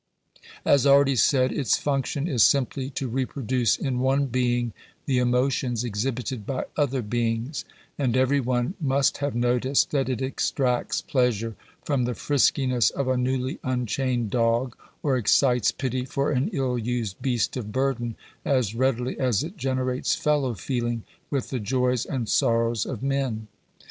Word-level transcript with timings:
As 0.65 0.87
already 0.87 1.15
said, 1.15 1.51
its 1.51 1.77
function 1.77 2.27
is 2.27 2.41
simply 2.41 2.89
to 2.89 3.07
reproduce 3.07 3.77
in 3.77 3.99
one 3.99 4.25
being 4.25 4.73
the 5.05 5.19
emotions 5.19 5.83
exhibited 5.83 6.43
by 6.43 6.63
other 6.75 7.03
beings; 7.03 7.65
and 7.99 8.17
every 8.17 8.39
one 8.39 8.73
must 8.81 9.17
have 9.17 9.35
noticed 9.35 9.91
that 9.91 10.09
it 10.09 10.19
extracts 10.19 11.03
pleasure 11.03 11.55
from 11.85 12.05
the 12.05 12.15
friskiness 12.15 12.89
of 12.89 13.07
a 13.07 13.15
newly 13.15 13.59
unchained 13.63 14.31
dog, 14.31 14.75
or 15.03 15.17
excites 15.17 15.71
pity 15.71 16.03
for 16.03 16.31
an 16.31 16.47
ill 16.51 16.79
used 16.79 17.21
beast 17.21 17.55
of 17.55 17.71
burden, 17.71 18.15
as 18.43 18.73
readily 18.73 19.19
as 19.19 19.43
it 19.43 19.55
generates 19.55 20.15
fellow 20.15 20.55
feeling 20.55 21.03
with 21.29 21.51
the 21.51 21.59
joys 21.59 22.07
and 22.07 22.27
sorrows 22.27 22.87
of 22.87 23.03
men. 23.03 23.47